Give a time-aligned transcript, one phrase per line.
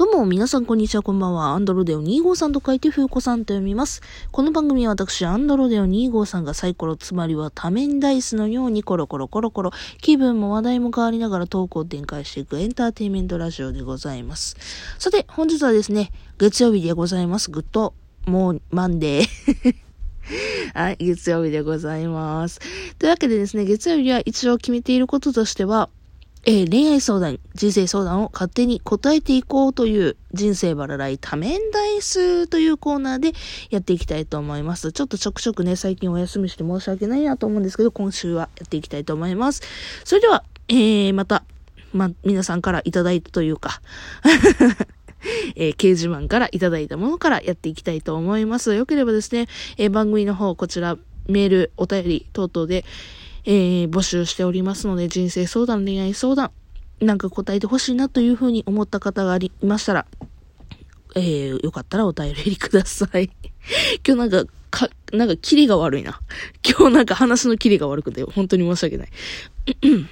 [0.00, 1.48] どうも、皆さん、こんにちは、こんばんは。
[1.48, 4.00] アンドロデオ253と書いて、ふうこさんと読みます。
[4.32, 14.56] この番組は私、アンドロデオ253がサイコロ、つまりは多面ダイスのようにコロコロコロコロ、気分も話題も変わりながらトークを展開していくエンターテインメントラジオでございます。
[14.98, 17.50] さて、本日はですね、月曜日でございます。
[17.50, 17.92] Good、
[18.24, 19.74] もう、 Monday。
[20.72, 22.60] はい、月曜日でございます。
[22.98, 25.90] というわけでですね、月曜日は一応決めていることとしては、
[26.46, 33.32] えー、恋愛相談、人生相談を勝手に答えていこうという人生バラライ多面ダイスというコーナーで
[33.68, 34.92] やっていきたいと思います。
[34.92, 39.62] ちょっとちょくちょくね、最近お休みして申し訳ないなと思うんですけど、今週はやっていきたいと思います。
[40.04, 41.44] それでは、えー、また、
[41.92, 43.82] ま、皆さんからいただいたというか
[45.56, 48.74] えー、掲示板からいただいたものからやっていきたいと思います。
[48.74, 52.86] よければですね、えー、番組の方、こちら、メール、お便り等々で、
[53.44, 56.50] えー、募集しておりますので、人生相談、恋愛相談、
[57.00, 60.06] なんか答えてほしいなというふうに思った方がありましたら、
[61.16, 63.30] えー、よかったらお便りください。
[64.06, 66.20] 今日なんか、か、なんか、キリが悪いな。
[66.64, 69.08] 今日なんか話のキリが悪くて、本当に申し訳ない。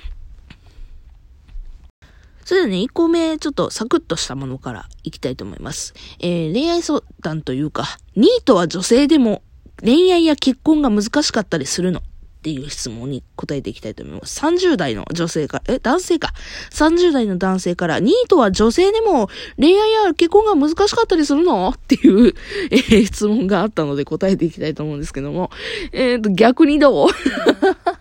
[2.45, 5.93] それではね、1個目、ちょっとサクッとしたものからいきたいと思います。
[6.19, 9.43] えー、恋愛相談というか、ニートは女性でも
[9.83, 12.03] 恋愛や結婚が難しかったりするの
[12.49, 14.41] っていう質問に答えていきたいと思います。
[14.41, 16.33] 30代の女性から、え、男性か。
[16.71, 21.69] 30代の男性から、ニートは女性でも恋愛や結婚が難しかったりするの？
[21.71, 22.35] っていう、
[22.71, 25.51] えー、質問があったので答えていきたいと思うんですけども。
[25.93, 27.09] えっ、ー、と、逆にどう？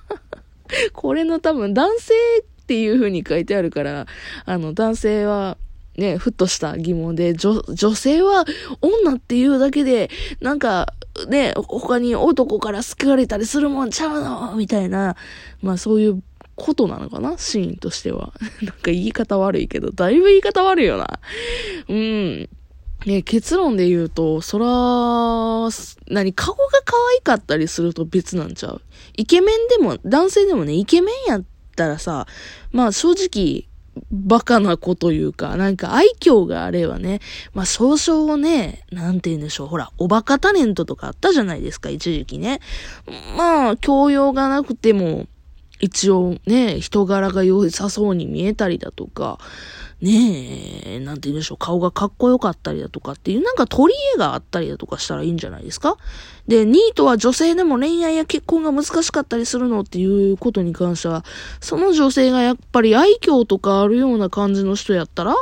[0.94, 4.06] これの多分男性っていう風に書いてあるから、
[4.46, 5.58] あの、男性は、
[5.98, 8.46] ね、ふっとした疑問で、女、女性は
[8.82, 10.10] 女っていうだけで、
[10.40, 10.94] なんか、
[11.26, 14.56] ね、他に男から救われたりするもんちゃうの？
[14.56, 15.16] みたいな、
[15.62, 16.24] まあそういう
[16.56, 17.38] ことなのかな？
[17.38, 18.34] シーンとしては。
[18.62, 21.20] なんか言い方悪いけど、だいぶ言い方悪いよな。
[21.90, 22.50] うん。
[23.06, 24.66] ね、結論で言うと、そら、
[26.14, 28.82] 何、顔が可愛かったりすると別なんちゃう？
[29.16, 31.44] イケメンでも、男性でもね、イケメンやっ
[31.76, 32.26] たらさ、
[32.72, 33.68] まあ正直、
[34.12, 37.20] バカな子というか、なんか愛嬌があればね、
[37.54, 42.60] まあ少々ね、なんて言うんでしょう、ほら、おバカタレントとかあったじゃないですか、一時期ね。
[43.38, 45.28] まあ、教養がなくても、
[45.80, 49.40] 一応ね、人柄が良さそうに見えたりだとか、
[50.00, 55.98] ねえ、なんて言うんでしょう、顔がかっこよかったりだとかっていう、なんか取り柄があったりだとかしたらいいんじゃないですか？
[56.48, 61.26] で、ニートは女性でも恋愛や結婚が難しかったりするのっていうことに関しては、
[61.60, 65.36] その女性がやっぱり愛嬌とかあるような感じの人やったら、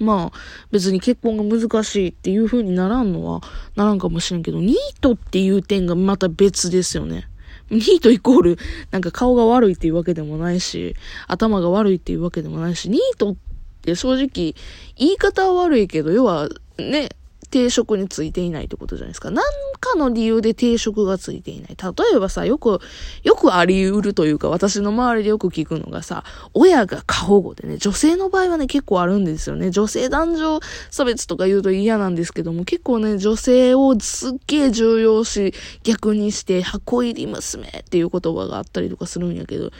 [0.00, 0.38] まあ、
[0.72, 3.40] 別に結婚が難しいっていう風にならんのは、
[3.76, 7.28] ならんかもしれんけど、ニートっていう点がまた別ですよね。
[7.74, 8.58] ニートイコール、
[8.90, 10.94] なんか顔が悪いっていうわけでもないし、
[11.28, 13.36] 頭が悪いっていうわけでもないし、ニートっ
[13.82, 14.54] て正直、
[14.96, 16.48] 言い方は悪いけど、要は、
[16.78, 17.10] ね、
[17.54, 19.30] 定職についていないってことじゃないですか。
[19.30, 19.44] 何
[19.78, 21.76] かの理由で定職がついていない。
[21.80, 22.80] 例えばさ、よく、
[23.22, 29.70] よくあり得るというか、私の周りでよく聞くのがさ、親が過保護でね、女性の場合はね、結構あるんですよね。
[29.70, 30.60] 女性男女
[30.90, 35.54] 差別とか言うと嫌なんですけども、結構ね、女性をすっげえ重要視、
[35.84, 39.70] 逆にして、箱入り娘っていう言葉があったりとかするんやけど、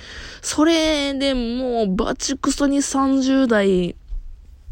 [0.43, 3.95] それでもう、バチクソに30代、ね、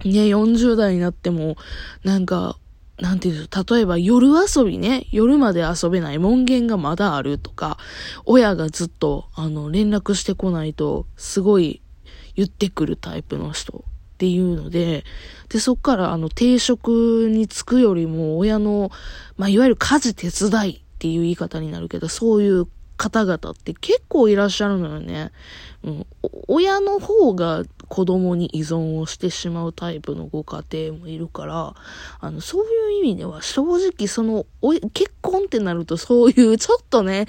[0.05, 1.57] 40代になっても、
[2.05, 2.59] なんか、
[3.03, 7.77] なんていう例えば夜遊びね、夜まで遊べない門限がまだあるとか、
[8.27, 11.83] 親がずっと、あの、連絡してこないと、すごい
[12.37, 15.05] 言ってくるタイプの人っていうので、
[15.49, 18.93] で、そっからあの、定職に就くよりも、親の、
[19.37, 22.69] まあ、いわゆる家事手伝いっていう言い方になるけど、そういう
[23.03, 25.33] 方々って結構いらっしゃるのよね。
[25.83, 26.07] うん、
[26.47, 31.75] 親の方が子供に依存をしてしまうタイプのご家庭もいるから、
[32.21, 34.47] あの、そういう意味では正直その、
[34.95, 37.27] 結婚ってなるとそういう ちょっとね、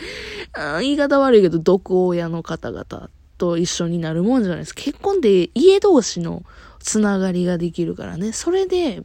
[0.82, 3.10] 言い方悪いけど毒親の方々
[3.40, 4.76] と一緒になるもんじゃないです。
[4.76, 6.44] 結婚って家同士の
[6.78, 8.32] つながりができるからね。
[8.32, 9.02] それで、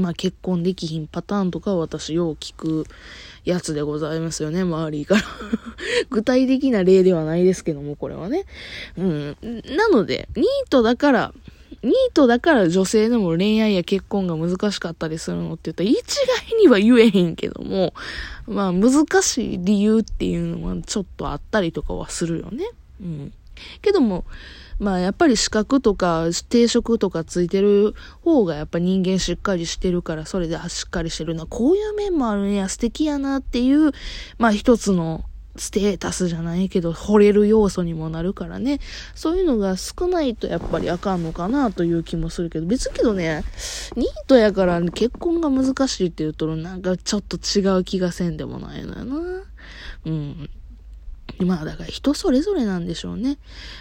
[0.00, 2.86] まあ結婚できひんパターンとか私よう聞く
[3.44, 5.22] やつでございますよね、周りから
[6.10, 8.44] 具体的な例ではないですけども、これはね。
[8.98, 9.36] うん。
[9.76, 11.34] なので、ニートだから、
[11.82, 16.02] ニートだから女性でも恋愛や結婚が難しかったりするのって言ったら一
[16.50, 17.94] 概には言えへんけども、
[18.46, 22.64] まあ難しい理由っていうのはちょっとあったりとかはするよね。
[23.00, 23.32] うん。
[23.82, 24.24] けども、
[24.78, 31.46] まあやっぱり資格とか定職とかついてる方がやっぱ人間しっかりしてるからそれでしっかりしてるな。
[31.46, 33.92] こういう面もあるねや素敵やなっていう、
[34.38, 35.24] まあ一つの
[35.58, 38.78] ステータスじゃないけど、惚れる要素にもなるからね。
[39.14, 43.42] そういうのが少ないとやっぱりあかんのかなという気もするけど、別けどね、
[43.96, 49.16] ニートやから結婚が難しいって言うと、なんかちょっと違う気がせんでもないのよな。
[50.04, 50.50] うん。
[51.38, 53.38] まあだから人それぞれなんでしょうね。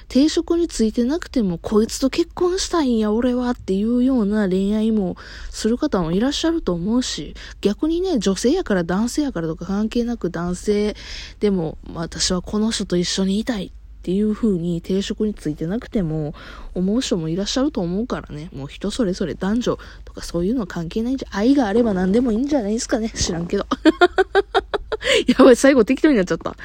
[0.09, 5.15] 定職についてなくても、こいつと結婚したいんや、俺はっていうような恋愛も
[5.49, 10.95] する方もいらっしゃると思うし、逆にね、女性やから男性やからとか関係なく男性
[11.39, 13.71] でも、私はこの人と一緒にいたいっ
[14.05, 16.35] ていう風に定職についてなくても
[16.75, 18.49] 思う人もいらっしゃると思うからね。
[18.53, 23.09] もう人それぞれ男女とかそういうのは関係ないんじゃ、愛があれば何でもいいんじゃないですかね。
[23.09, 23.65] 知らんけど。
[25.27, 26.55] やばい、最後適当になっちゃった。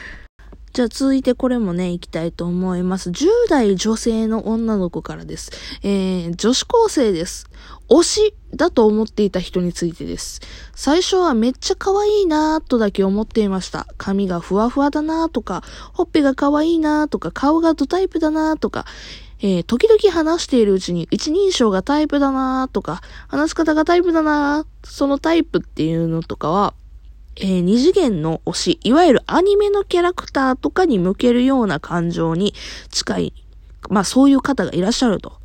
[0.72, 3.11] じゃあ続いてこれもね、行きたいと思います。
[3.11, 5.50] 10代女性の女の子からです。
[5.82, 7.50] えー、女子高生です。
[7.88, 10.40] 推しだと思っていた人についてです。
[10.76, 13.88] 最初はめっちゃ可愛いなーとだけ思っていました。
[13.99, 18.87] 髪がふわふわだなーとか、ほっぺが可愛いなーとか、顔がドタイプだなーとか、
[19.40, 26.75] えー、時々話しているうちに一人称がタイプだなーとか、話し方がタイプだなー、そのタイプっていうのとかは、
[27.40, 32.54] えー、二次元の推し、いわゆるアニメのキャラクターとかに向けるような感情に
[32.90, 33.34] 近い、
[33.88, 35.40] まあそういう方がいらっしゃると。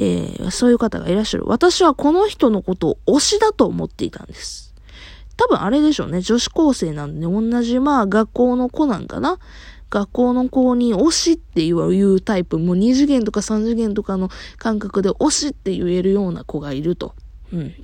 [0.00, 1.44] えー、そういう方がいらっしゃる。
[1.46, 4.74] 私はこの人のことを推しだと思っていたんです。
[5.36, 6.20] 多分あれでしょうね。
[6.20, 9.38] 女子高生なんで、同じまあ学校の子なんかな。
[9.90, 17.14] 学校の子に推しっていうタイプ、もう二次元とか三次元とかの感覚で推しって言えるような子がいると。
[17.52, 17.74] うん。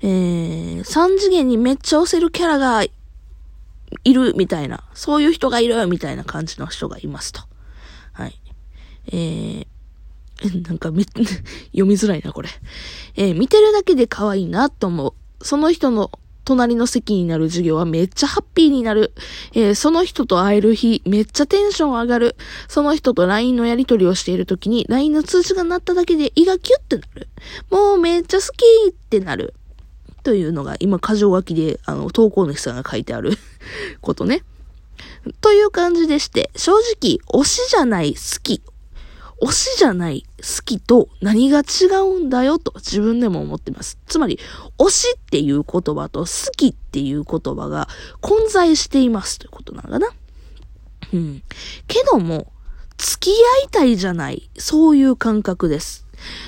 [0.00, 2.82] えー、三次元にめっちゃ押せるキャラが
[4.04, 7.42] いるみたいな、そういう人がいるみたいな感じの人がいますと。
[8.12, 8.40] はい。
[9.08, 9.66] えー、
[10.66, 11.04] なんかめ、
[11.72, 12.48] 読みづらいな、これ。
[13.16, 15.08] えー、見てるだけで可愛いなと思
[15.40, 15.44] う。
[15.44, 16.10] その人の
[16.44, 19.12] 隣の席になる授業はめっちゃハッピーになる。
[19.52, 22.36] えー、その人と会える日、めっちゃテンション上がる。
[22.68, 27.28] その人と LINE のやり取りをしている時に、LINE の通知が鳴っただけで胃がキュッてなる。
[27.70, 29.54] もうめっちゃ好きってなる。
[30.24, 33.36] というのが今、箇条書きで、あの、投稿主さんが書いてある
[34.00, 34.44] ことね。
[35.40, 38.62] という感じでして、正直、推しじゃない好き
[39.42, 43.98] 推しじゃない好きと何が違うんだよと自分でも思ってます。
[44.06, 44.38] つまり、
[44.78, 47.88] 推しっていう言葉と好きっていう言葉が
[48.20, 50.08] 混在していますということなのかな。
[51.12, 51.42] うん。
[51.88, 52.52] けども、
[52.98, 56.06] 付き合いたいじゃない、そういう感覚です。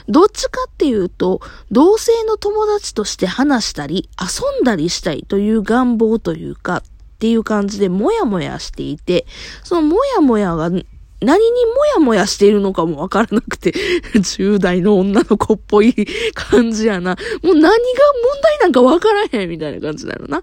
[0.08, 1.40] どっちかっていうと、
[1.72, 9.26] 同性の友達として話したり、遊んだりしたいという願望というか、っていう感じでもやもやしていて、
[9.64, 10.70] そのもやもやが
[11.20, 13.72] 何にもやもやしているのかもわからなくて、
[14.14, 15.94] 10代の女の子っぽい
[16.34, 17.16] 感じやな。
[17.42, 17.80] もう何が問
[18.42, 20.42] 題なんかわからへんみたいな感じだよな。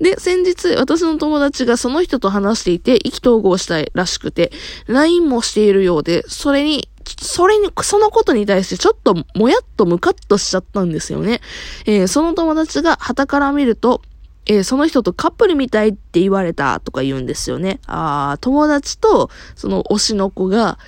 [0.00, 4.52] で、先日、私の友達がその人と話していて、意気投合したいらしくて、
[4.86, 6.88] LINE もしているようで、それに、
[7.20, 11.40] それに、そのことに対してちょっともやっとムカッとしちゃったんですよね。
[11.84, 14.02] えー、その友達が旗から見ると、
[14.46, 17.80] えー、その人とカップルみたいって言われたとか言うんですよね。
[17.86, 20.78] ああ、友達と、その推しの子が、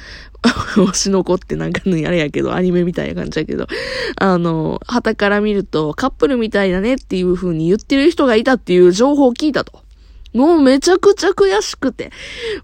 [0.76, 3.66] 推しの子ってなんかのあれやけど、アニメみたいな感じやけど、
[4.16, 9.82] あの、旗から見るとカップルみたいだねっていう風に言ってる人がいたっていう情報を聞いたと。
[10.34, 12.12] もうめちゃくちゃ悔しくて、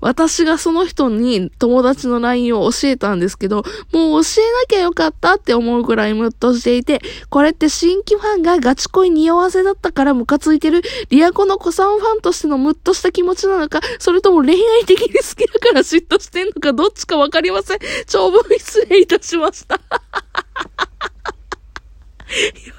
[0.01, 7.01] 私がその人に友達の LINE を教えたんですけど、もう教えなきゃよかったって思うくらいムッとしていて、
[7.31, 17.79] これって新規ファンがガチ恋匂わせだったからムカついてる、リアコの子さんファンとしてのムッとした気持ちなのか、それとも恋愛的に好きだから嫉妬してんのか、どっちかわかりません。
[18.07, 19.81] 長文失礼いたしました。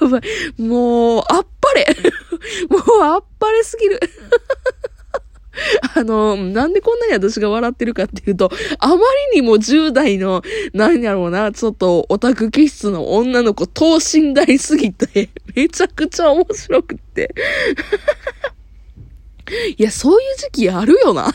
[0.02, 0.62] やばい。
[0.62, 1.88] もう、あっぱれ。
[2.70, 4.00] もう、あっぱれすぎる。
[5.96, 8.96] あの、なんでこんなに私が笑ってるかっていうと、あま
[9.34, 10.42] りにも10代の、
[10.74, 17.34] 何やろうな、ちょっとオタク気質の女の子、等身大すぎて、めちゃくちゃ面白くって。
[19.78, 21.32] いや、そういう時期あるよな。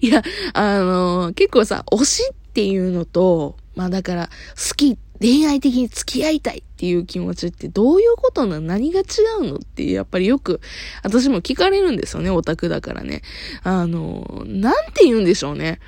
[0.00, 0.22] いや、
[0.54, 8.62] あの、結構さ、推しっていうのと、まあだから、好きっ恋愛的に付き合いたいっていう気持ちってどういうことなの？
[8.62, 9.04] 何が違
[9.40, 9.56] うの？
[9.56, 10.60] ってやっぱりよく
[11.02, 13.22] 私も聞かれるんですよね、オタクだからね。
[13.62, 15.80] あの、なんて言うんでしょうね。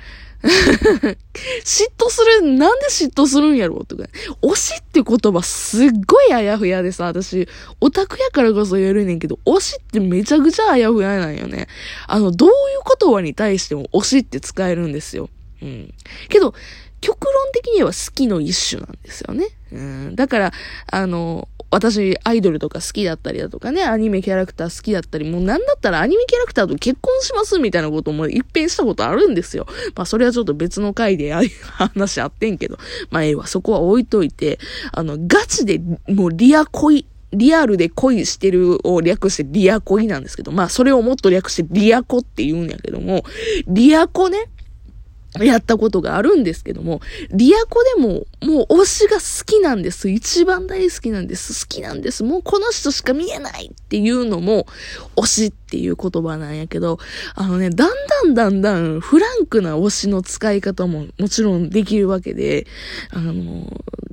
[0.43, 4.03] 嫉妬する、なんで嫉妬するんやろうとか。
[4.41, 7.47] 推しって言葉すっごいあやふやでさ、私、
[7.79, 11.67] オタクやからこそ言えるねんけど、推しってめちゃくちゃあやふやなんよね。
[12.07, 12.55] あの、どういう
[12.99, 15.29] 言葉に対しても推しって使えるんですよ。
[15.61, 15.93] うん。
[16.27, 16.53] けど、
[17.03, 19.47] 極論的には好きの一種なんですよね。
[19.73, 20.15] うん。
[20.15, 20.51] だから、
[20.89, 29.67] あの、私、アイドルとか好きだったりだとかね、アニメキャラクター好きだったり、もうなんだったらアニメキャラクターと結婚しますみたいなことも一変したことあるんですよ。
[29.95, 32.77] まあ、それはちょっと別の回で 話あってんけど、
[33.09, 34.59] まあ、ええわ、そこは置いといて、
[34.93, 43.23] あの、ガチでもうリア恋、リアルで恋してるを略してリア恋なんですけど、まあそれをもっと略してリアコって言うんやけども、
[43.67, 44.49] リアコね、
[45.39, 50.09] やったことがあるんですけども、リアコでも、もう推しが好きなんです。
[50.09, 51.65] 一番大好きなんです。
[51.65, 52.23] 好きなんです。
[52.23, 54.67] もうこの人しか見えないっていうのも、
[55.15, 56.99] 推しっていう言葉なんやけど、
[57.35, 62.67] あのね、だんだんだんだんフランクな推しの使い方ももちろんできるわけで、
[63.11, 63.33] あの、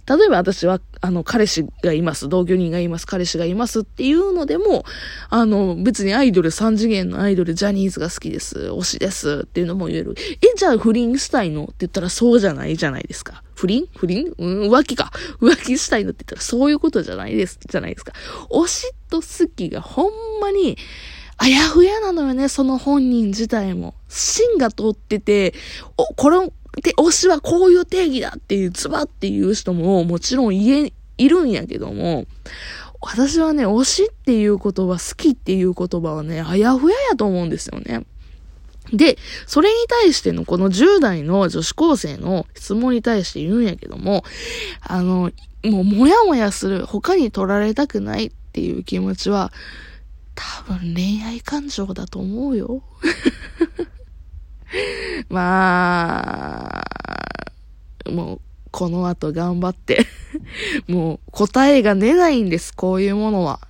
[0.06, 4.84] 例えば私は、あの、彼氏がいます、同居人がいます、彼氏がいますっていうのでも、
[5.28, 10.14] あの、別にアイドル、3次元のアイドル、ジャニーズが好きです、推しですっていうのも言える。
[10.42, 11.64] え、じゃあ不倫したいの？
[11.64, 13.42] って言ったらそうじゃないじゃないですか。
[13.60, 15.12] 不倫不倫うん、浮気か。
[15.38, 18.14] 浮気したいのって言ったらそういうことじゃないです、じゃないですか。
[18.50, 20.78] 推しと好きがほんまに、
[21.36, 23.94] あやふやなのよね、その本人自体も。
[24.08, 25.52] 芯が通ってて、
[25.98, 26.38] お、これ、
[26.82, 32.24] で、推しはこういう定義だっていう、ズバっていう人ももちろん言え、いるんやけども、
[33.02, 38.06] 私はね、推しっていう言葉、好きっていう言葉はね、あやふややと思うんですよね。
[38.92, 44.24] で、それに対してのこの10代の女子高生の質問に対して言うんやけども、
[44.80, 45.30] あの、
[45.64, 49.52] もうもやもやする、他に取られたくないっていう気持ちは、
[50.34, 52.82] 多分恋愛感情だと思うよ。
[55.28, 56.82] ま
[58.06, 60.06] あ、もう、この後頑張って
[60.86, 63.60] もう答えが出ないんです、こういうものは。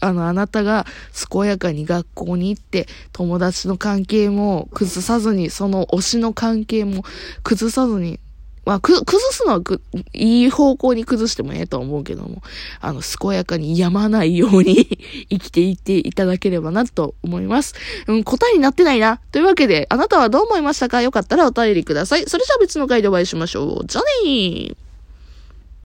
[0.00, 0.86] あの、あなたが
[1.30, 7.04] 健やかに学校に行って、友達の関係も崩さずに、その推しの関係も
[7.42, 8.20] 崩さずに
[8.66, 9.80] まあ、く、崩すのはく、
[10.12, 12.42] いい方向に崩してもええと思うけども、
[12.80, 14.98] あの、健やかに病まないように
[15.30, 17.74] 生きていっていただければなと思います。
[18.08, 19.20] うん、答えになってないな。
[19.30, 21.00] というわけで、あなたはどう思いましたか？
[21.00, 22.24] よかったらお便りください。
[22.26, 23.86] それじゃあ別の回でお会いしましょう。
[23.86, 24.76] じゃねー